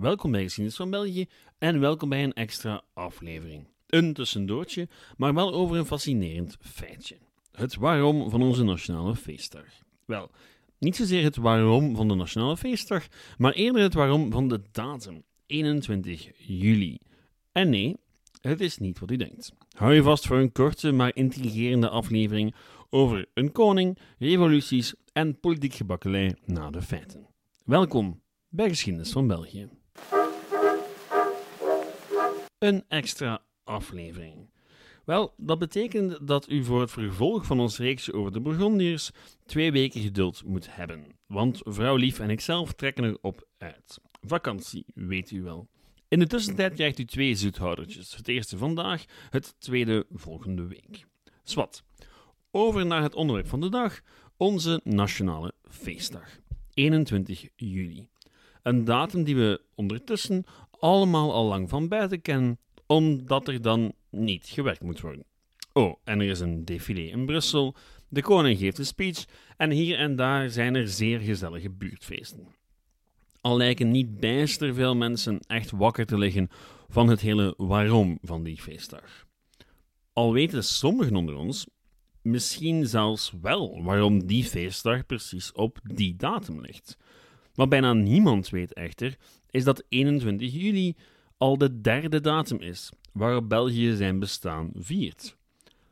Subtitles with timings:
[0.00, 1.26] welkom bij Geschiedenis van België
[1.58, 3.66] en welkom bij een extra aflevering.
[3.86, 7.16] Een tussendoortje, maar wel over een fascinerend feitje.
[7.52, 9.64] Het waarom van onze nationale feestdag.
[10.04, 10.30] Wel,
[10.78, 13.06] niet zozeer het waarom van de nationale feestdag,
[13.38, 16.98] maar eerder het waarom van de datum, 21 juli.
[17.52, 17.96] En nee,
[18.40, 19.52] het is niet wat u denkt.
[19.76, 22.54] Hou je vast voor een korte maar intrigerende aflevering
[22.90, 27.26] over een koning, revoluties en politiek gebakkelei na de feiten.
[27.64, 29.79] Welkom bij Geschiedenis van België.
[32.60, 34.50] Een extra aflevering.
[35.04, 39.10] Wel, dat betekent dat u voor het vervolg van ons reeksje over de Burgondiërs
[39.46, 41.06] twee weken geduld moet hebben.
[41.26, 43.98] Want vrouw Lief en ikzelf trekken erop uit.
[44.20, 45.68] Vakantie, weet u wel.
[46.08, 48.16] In de tussentijd krijgt u twee zoethoudertjes.
[48.16, 51.06] Het eerste vandaag, het tweede volgende week.
[51.42, 51.82] Swat.
[52.50, 54.00] Over naar het onderwerp van de dag,
[54.36, 56.38] onze nationale feestdag.
[56.74, 58.08] 21 juli.
[58.62, 60.44] Een datum die we ondertussen
[60.80, 65.24] allemaal al lang van buiten kennen, omdat er dan niet gewerkt moet worden.
[65.72, 67.74] Oh, en er is een défilé in Brussel,
[68.08, 69.24] de koning geeft een speech
[69.56, 72.46] en hier en daar zijn er zeer gezellige buurtfeesten.
[73.40, 76.48] Al lijken niet bijster veel mensen echt wakker te liggen
[76.88, 79.26] van het hele waarom van die feestdag.
[80.12, 81.66] Al weten sommigen onder ons
[82.22, 86.96] misschien zelfs wel waarom die feestdag precies op die datum ligt.
[87.60, 89.16] Wat bijna niemand weet echter,
[89.50, 90.96] is dat 21 juli
[91.36, 95.36] al de derde datum is waarop België zijn bestaan viert.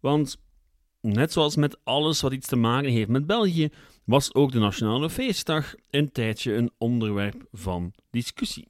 [0.00, 0.38] Want
[1.00, 3.68] net zoals met alles wat iets te maken heeft met België,
[4.04, 8.68] was ook de Nationale Feestdag een tijdje een onderwerp van discussie.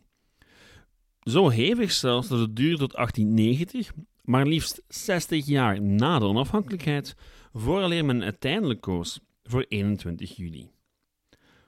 [1.20, 7.14] Zo hevig zelfs dat het duurde tot 1890, maar liefst 60 jaar na de onafhankelijkheid,
[7.52, 10.70] vooraleer men uiteindelijk koos voor 21 juli.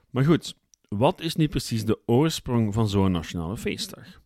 [0.09, 0.55] Maar goed,
[0.89, 4.21] wat is nu precies de oorsprong van zo'n nationale feestdag?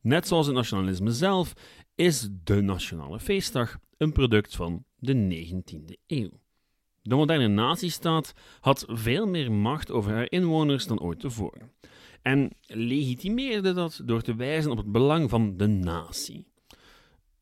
[0.00, 1.52] Net zoals het nationalisme zelf
[1.94, 6.30] is de nationale feestdag een product van de 19e eeuw.
[7.02, 11.72] De moderne nazistaat had veel meer macht over haar inwoners dan ooit tevoren
[12.24, 16.46] en legitimeerde dat door te wijzen op het belang van de natie.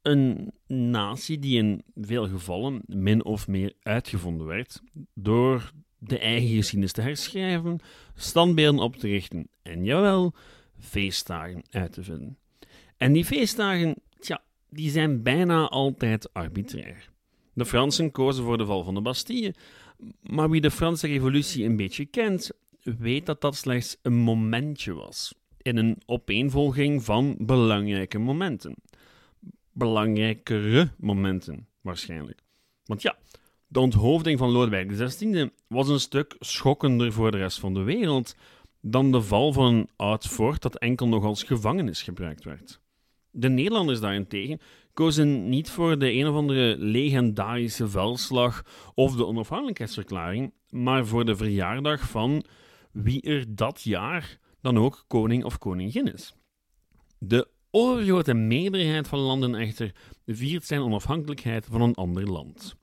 [0.02, 4.82] Een natie die in veel gevallen min of meer uitgevonden werd
[5.14, 5.72] door
[6.04, 7.78] de eigen geschiedenis te herschrijven,
[8.14, 10.34] standbeelden op te richten en jawel,
[10.78, 12.38] feestdagen uit te vinden.
[12.96, 17.10] En die feestdagen, tja, die zijn bijna altijd arbitrair.
[17.52, 19.54] De Fransen kozen voor de val van de Bastille,
[20.22, 22.50] maar wie de Franse Revolutie een beetje kent,
[22.82, 28.74] weet dat dat slechts een momentje was in een opeenvolging van belangrijke momenten.
[29.72, 32.40] Belangrijkere momenten, waarschijnlijk.
[32.84, 33.16] Want ja,
[33.72, 38.36] de onthoofding van Lodewijk XVI was een stuk schokkender voor de rest van de wereld
[38.80, 42.80] dan de val van een oud fort dat enkel nog als gevangenis gebruikt werd.
[43.30, 44.60] De Nederlanders daarentegen
[44.94, 48.62] kozen niet voor de een of andere legendarische veldslag
[48.94, 52.44] of de onafhankelijkheidsverklaring, maar voor de verjaardag van
[52.90, 56.34] wie er dat jaar dan ook koning of koningin is.
[57.18, 59.94] De overgrote meerderheid van landen echter
[60.26, 62.76] viert zijn onafhankelijkheid van een ander land.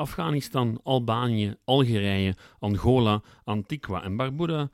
[0.00, 4.70] Afghanistan, Albanië, Algerije, Angola, Antigua en Barbuda,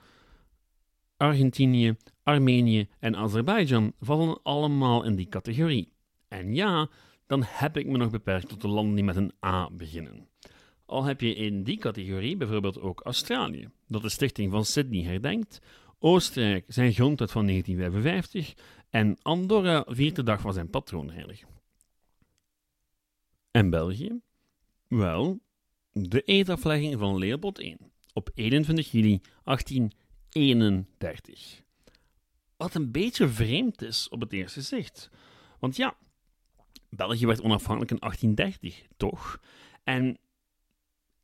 [1.17, 5.93] Argentinië, Armenië en Azerbeidzjan vallen allemaal in die categorie.
[6.29, 6.89] En ja,
[7.27, 10.29] dan heb ik me nog beperkt tot de landen die met een A beginnen.
[10.85, 15.61] Al heb je in die categorie bijvoorbeeld ook Australië, dat de stichting van Sydney herdenkt,
[15.99, 18.55] Oostenrijk zijn grondwet van 1955
[18.91, 21.43] en Andorra viert de dag van zijn patroonheilig.
[23.51, 24.21] En België?
[24.89, 25.41] Wel,
[25.93, 27.77] de eetaflegging van Leopold I
[28.13, 31.63] op 21 juli 1831.
[32.57, 35.11] Wat een beetje vreemd is op het eerste zicht.
[35.59, 35.97] Want ja,
[36.91, 39.41] België werd onafhankelijk in 1830, toch?
[39.85, 40.19] En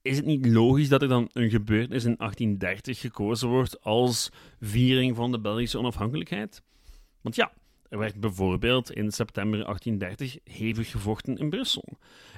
[0.03, 4.31] is het niet logisch dat er dan een gebeurtenis in 1830 gekozen wordt als
[4.61, 6.62] viering van de Belgische onafhankelijkheid?
[7.20, 7.53] Want ja,
[7.93, 11.85] er werd bijvoorbeeld in september 1830 hevig gevochten in Brussel.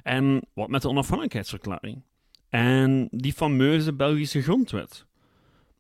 [0.03, 2.03] En wat met de onafhankelijkheidsverklaring?
[2.49, 5.07] En die fameuze Belgische grondwet?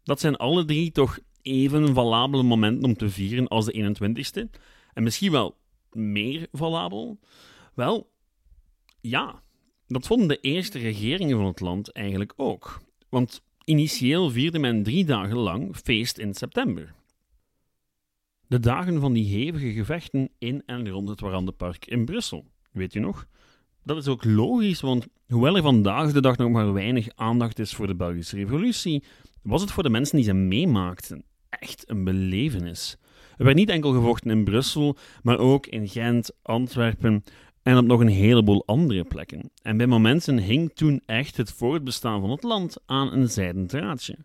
[0.03, 4.61] Dat zijn alle drie toch even valabele momenten om te vieren als de 21ste.
[4.93, 5.56] En misschien wel
[5.93, 7.19] meer valabel?
[7.75, 8.11] Wel,
[9.00, 9.43] ja,
[9.87, 12.81] dat vonden de eerste regeringen van het land eigenlijk ook.
[13.09, 16.94] Want initieel vierde men drie dagen lang feest in september.
[18.46, 23.00] De dagen van die hevige gevechten in en rond het Warandenpark in Brussel, weet u
[23.00, 23.26] nog?
[23.82, 27.75] Dat is ook logisch, want hoewel er vandaag de dag nog maar weinig aandacht is
[27.75, 29.05] voor de Belgische Revolutie,
[29.43, 32.96] was het voor de mensen die ze meemaakten echt een belevenis.
[33.37, 37.25] Er werd niet enkel gevochten in Brussel, maar ook in Gent, Antwerpen
[37.62, 39.50] en op nog een heleboel andere plekken.
[39.62, 44.17] En bij momenten hing toen echt het voortbestaan van het land aan een zijden draadje.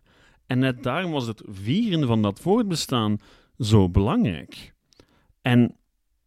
[0.46, 3.18] En net daarom was het vieren van dat voortbestaan
[3.60, 4.72] zo belangrijk.
[5.42, 5.76] En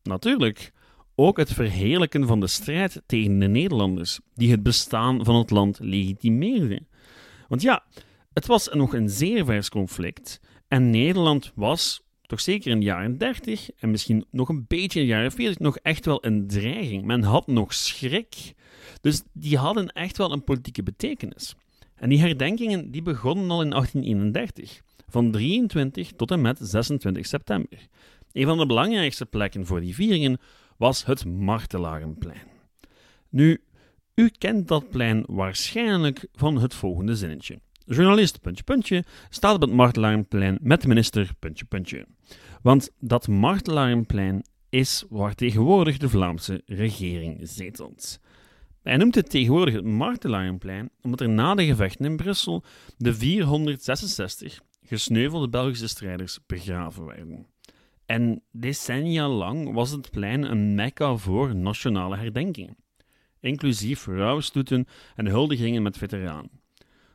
[0.03, 0.71] natuurlijk
[1.15, 5.79] ook het verheerlijken van de strijd tegen de Nederlanders, die het bestaan van het land
[5.79, 6.87] legitimeerden.
[7.47, 7.83] Want ja,
[8.33, 13.17] het was nog een zeer vers conflict en Nederland was, toch zeker in de jaren
[13.17, 17.05] 30 en misschien nog een beetje in de jaren 40, nog echt wel een dreiging.
[17.05, 18.53] Men had nog schrik.
[19.01, 21.55] Dus die hadden echt wel een politieke betekenis.
[21.95, 24.81] En die herdenkingen die begonnen al in 1831,
[25.13, 27.87] van 23 tot en met 26 september.
[28.31, 30.39] Een van de belangrijkste plekken voor die vieringen
[30.77, 32.47] was het Martelarenplein.
[33.29, 33.63] Nu,
[34.15, 37.59] u kent dat plein waarschijnlijk van het volgende zinnetje.
[37.85, 42.05] Journalist, puntje, puntje, staat op het Martelarenplein met minister, puntje, puntje.
[42.61, 48.19] Want dat Martelarenplein is waar tegenwoordig de Vlaamse regering zetelt.
[48.83, 52.63] Hij noemt het tegenwoordig het Martelarenplein omdat er na de gevechten in Brussel
[52.97, 57.47] de 466 gesneuvelde Belgische strijders begraven werden.
[58.05, 62.77] En decennia lang was het plein een mekka voor nationale herdenkingen,
[63.39, 66.61] inclusief rouwstoeten en huldigingen met veteranen.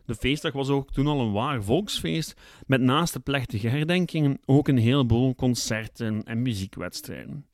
[0.05, 2.35] De feestdag was ook toen al een waar volksfeest,
[2.67, 7.47] met naast de plechtige herdenkingen ook een heleboel concerten en muziekwedstrijden.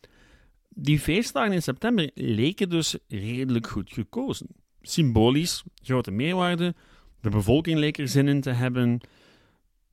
[0.69, 4.47] Die feestdagen in september leken dus redelijk goed gekozen.
[4.81, 6.75] Symbolisch, grote meerwaarde,
[7.21, 9.01] de bevolking leek er zin in te hebben.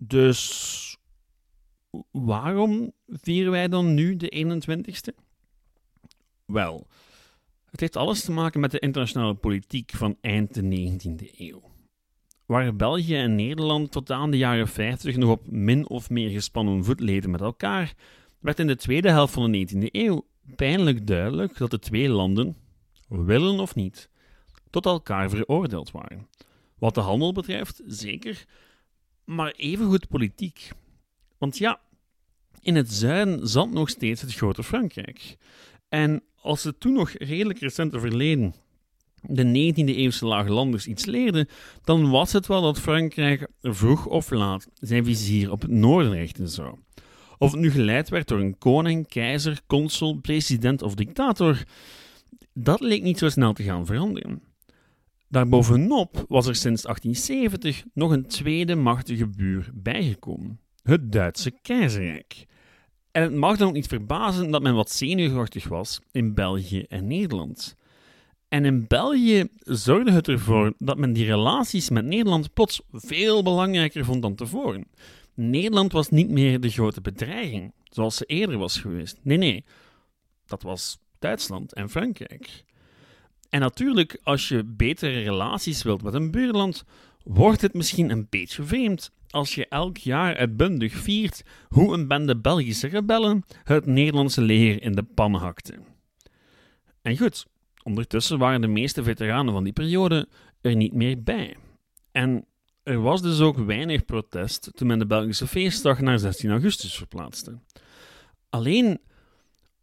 [0.04, 0.98] Dus
[2.12, 5.24] waarom vieren wij dan nu de 21ste?
[6.46, 6.88] Wel,
[7.70, 11.62] het heeft alles te maken met de internationale politiek van eind de 19e eeuw.
[12.46, 16.84] Waar België en Nederland tot aan de jaren 50 nog op min of meer gespannen
[16.84, 17.94] voet leden met elkaar,
[18.40, 22.56] werd in de tweede helft van de 19e eeuw pijnlijk duidelijk dat de twee landen,
[23.08, 24.10] willen of niet,
[24.70, 26.28] tot elkaar veroordeeld waren.
[26.78, 28.46] Wat de handel betreft, zeker,
[29.36, 30.70] maar evengoed politiek.
[31.38, 31.80] Want ja,
[32.62, 35.38] in het zuiden zat nog steeds het grote Frankrijk.
[35.90, 38.54] En als het toen nog redelijk recente verleden
[39.22, 41.48] de 19e-eeuwse laaglanders iets leerden,
[41.84, 46.50] dan was het wel dat Frankrijk vroeg of laat zijn vizier op het noorden richten
[46.50, 46.76] zou.
[47.38, 51.64] Of het nu geleid werd door een koning, keizer, consul, president of dictator,
[52.54, 54.51] dat leek niet zo snel te gaan veranderen.
[55.32, 62.46] Daarbovenop was er sinds 1870 nog een tweede machtige buur bijgekomen: het Duitse keizerrijk.
[63.12, 67.08] En het mag dan ook niet verbazen dat men wat zenuwachtig was in België en
[67.08, 67.76] Nederland.
[68.48, 74.06] En in België zorgde het ervoor dat men die relaties met Nederland plots veel belangrijker
[74.06, 74.88] vond dan tevoren.
[75.34, 79.20] Nederland was niet meer de grote bedreiging, zoals ze eerder was geweest.
[79.22, 79.66] Nee, nee,
[80.46, 82.64] dat was Duitsland en Frankrijk.
[83.52, 86.84] En natuurlijk, als je betere relaties wilt met een buurland,
[87.24, 92.38] wordt het misschien een beetje vreemd als je elk jaar uitbundig viert hoe een bende
[92.38, 95.74] Belgische rebellen het Nederlandse leger in de pan hakte.
[97.02, 97.46] En goed,
[97.84, 100.28] ondertussen waren de meeste veteranen van die periode
[100.62, 101.58] er niet meer bij.
[102.12, 102.46] En
[102.84, 107.60] er was dus ook weinig protest toen men de Belgische feestdag naar 16 augustus verplaatste.
[108.50, 109.00] Alleen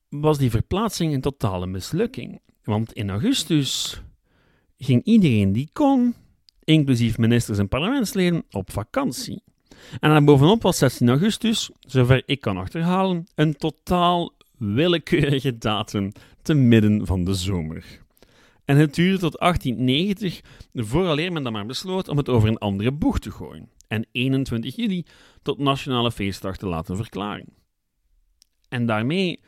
[0.08, 4.00] was die verplaatsing een totale mislukking, want in augustus
[4.78, 6.14] ging iedereen die kon,
[6.64, 9.42] inclusief ministers en parlementsleden, op vakantie.
[10.00, 17.06] En daarbovenop was 16 augustus, zover ik kan achterhalen, een totaal willekeurige datum te midden
[17.06, 17.84] van de zomer.
[18.64, 20.40] En het duurde tot 1890
[20.75, 24.76] vooraleer men dan maar besloot om het over een andere boeg te gooien en 21
[24.76, 25.04] juli
[25.42, 27.48] tot nationale feestdag te laten verklaren.
[28.68, 29.40] En daarmee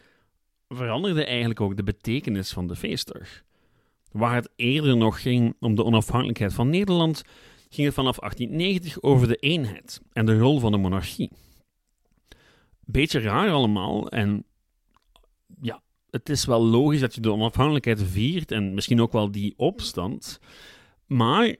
[0.74, 3.42] veranderde eigenlijk ook de betekenis van de feestdag.
[4.12, 7.22] Waar het eerder nog ging om de onafhankelijkheid van Nederland,
[7.68, 11.30] ging het vanaf 1890 over de eenheid en de rol van de monarchie.
[12.84, 14.44] Beetje raar allemaal en
[15.60, 19.54] ja, het is wel logisch dat je de onafhankelijkheid viert en misschien ook wel die
[19.56, 20.40] opstand.
[21.06, 21.56] Maar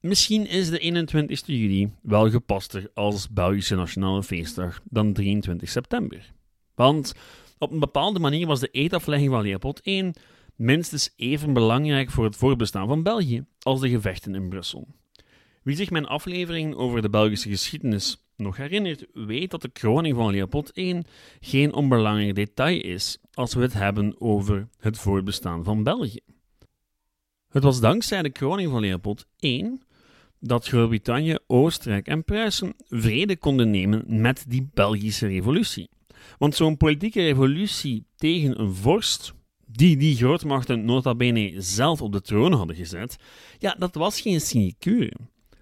[0.00, 6.32] misschien is de 21 juli wel gepaster als Belgische nationale feestdag dan 23 september.
[6.74, 7.14] Want
[7.58, 10.10] op een bepaalde manier was de eetaflegging van Leopold I
[10.56, 14.88] minstens even belangrijk voor het voorbestaan van België als de gevechten in Brussel.
[15.62, 20.30] Wie zich mijn aflevering over de Belgische geschiedenis nog herinnert, weet dat de kroning van
[20.30, 21.02] Leopold I
[21.40, 26.20] geen onbelangrijk detail is als we het hebben over het voortbestaan van België.
[27.48, 29.78] Het was dankzij de kroning van Leopold I
[30.40, 35.88] dat Groot-Brittannië, Oostenrijk en Pruisen vrede konden nemen met die Belgische revolutie.
[36.38, 39.34] Want zo'n politieke revolutie tegen een vorst,
[39.66, 43.16] die die grootmachten nota bene zelf op de troon hadden gezet,
[43.58, 45.12] ja, dat was geen sinecure.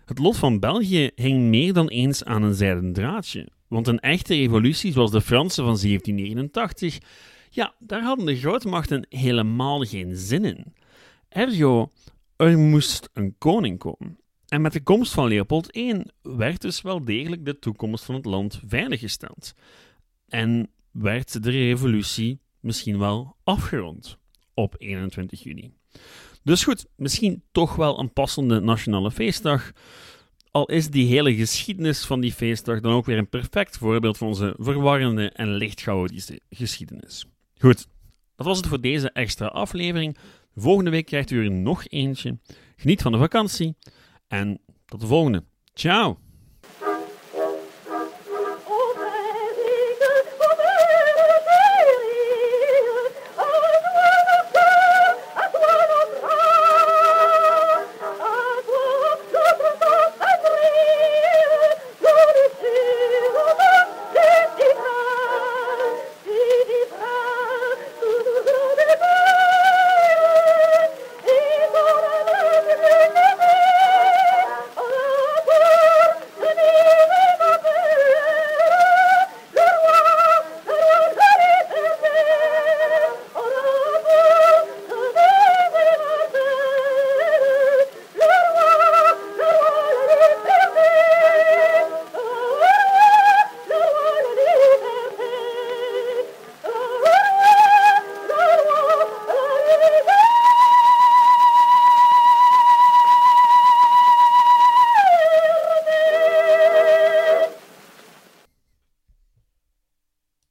[0.05, 3.49] Het lot van België hing meer dan eens aan een zijden draadje.
[3.69, 6.99] Want een echte revolutie zoals de Franse van 1789,
[7.51, 10.75] ja, daar hadden de grootmachten helemaal geen zin in.
[11.29, 11.93] Ergo,
[12.37, 14.19] er moest een koning komen.
[14.49, 18.25] En met de komst van Leopold I werd dus wel degelijk de toekomst van het
[18.25, 19.55] land veiliggesteld.
[20.35, 24.19] En werd de revolutie misschien wel afgerond
[24.55, 25.73] op 21 juni.
[26.43, 29.73] Dus goed, misschien toch wel een passende nationale feestdag.
[30.51, 34.29] Al is die hele geschiedenis van die feestdag dan ook weer een perfect voorbeeld van
[34.29, 35.87] onze verwarrende en licht
[36.51, 37.27] geschiedenis.
[37.59, 37.87] Goed,
[38.37, 40.17] dat was het voor deze extra aflevering.
[40.55, 42.39] Volgende week krijgt u er nog eentje.
[42.77, 43.77] Geniet van de vakantie
[44.29, 45.45] en tot de volgende.
[45.75, 46.24] Ciao!